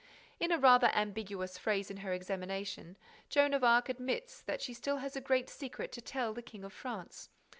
[0.39, 2.97] In a rather ambiguous phrase in her examination,
[3.29, 6.63] Joan of Arc admits that she has still a great secret to tell the King
[6.63, 7.29] of France.